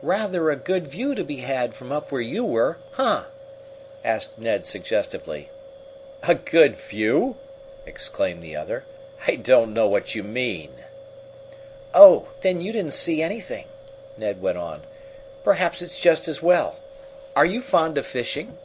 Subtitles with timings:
[0.00, 3.24] "Rather a good view to be had from up where you were, eh?"
[4.02, 5.50] asked Ned suggestively.
[6.22, 7.36] "A good view?"
[7.84, 8.84] exclaimed the other.
[9.26, 10.76] "I don't know what you mean!"
[11.92, 13.66] "Oh, then you didn't see anything,"
[14.16, 14.84] Ned went on.
[15.44, 16.76] "Perhaps it's just as well.
[17.36, 18.56] Are you fond of fishing?"